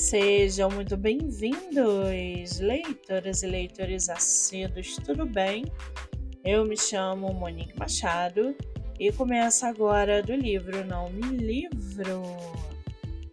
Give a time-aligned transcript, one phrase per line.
[0.00, 5.66] Sejam muito bem-vindos, leitoras e leitores assíduos, tudo bem?
[6.42, 8.56] Eu me chamo Monique Machado
[8.98, 12.22] e começo agora do livro Não Me Livro.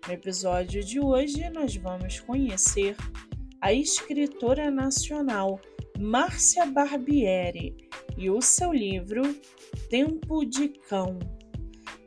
[0.05, 2.97] No episódio de hoje, nós vamos conhecer
[3.61, 5.61] a escritora nacional
[5.97, 7.77] Márcia Barbieri
[8.17, 9.21] e o seu livro
[9.89, 11.17] Tempo de Cão.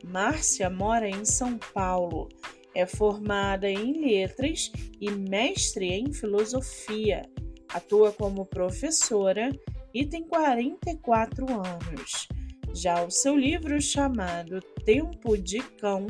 [0.05, 2.29] Márcia mora em São Paulo,
[2.73, 7.23] é formada em letras e mestre em filosofia.
[7.69, 9.49] Atua como professora
[9.93, 12.27] e tem 44 anos.
[12.73, 16.07] Já o seu livro chamado Tempo de Cão,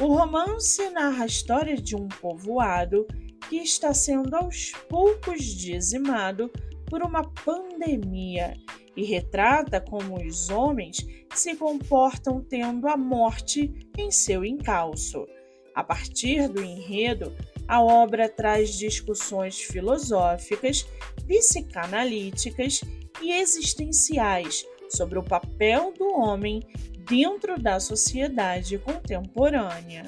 [0.00, 3.06] o romance narra a história de um povoado
[3.48, 6.50] que está sendo aos poucos dizimado
[6.88, 8.56] por uma pandemia
[8.96, 15.26] e retrata como os homens se comportam tendo a morte em seu encalço.
[15.74, 17.32] A partir do enredo,
[17.68, 20.84] a obra traz discussões filosóficas,
[21.26, 22.80] psicanalíticas
[23.22, 26.66] e existenciais sobre o papel do homem
[27.08, 30.06] dentro da sociedade contemporânea.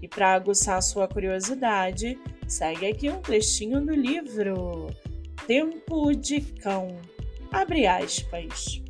[0.00, 4.86] E para aguçar sua curiosidade, segue aqui um trechinho do livro
[5.48, 7.00] Tempo de Cão.
[7.50, 8.82] Abre aspas.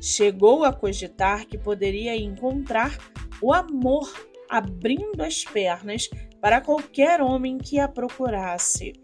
[0.00, 2.96] Chegou a cogitar que poderia encontrar
[3.42, 4.10] o amor
[4.48, 6.08] abrindo as pernas
[6.40, 8.94] para qualquer homem que a procurasse.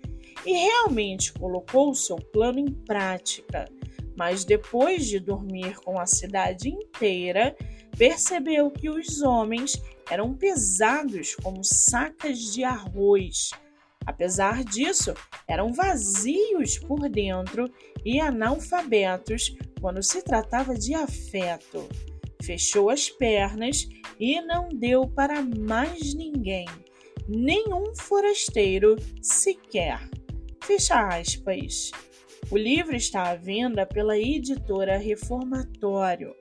[0.46, 3.70] E realmente colocou seu plano em prática.
[4.16, 7.54] Mas depois de dormir com a cidade inteira,
[7.98, 9.78] percebeu que os homens
[10.10, 13.50] eram pesados como sacas de arroz.
[14.10, 15.14] Apesar disso,
[15.46, 17.72] eram vazios por dentro
[18.04, 21.88] e analfabetos quando se tratava de afeto.
[22.42, 26.66] Fechou as pernas e não deu para mais ninguém,
[27.28, 30.00] nenhum forasteiro sequer.
[30.64, 31.92] Fecha aspas.
[32.50, 36.34] O livro está à venda pela editora Reformatório.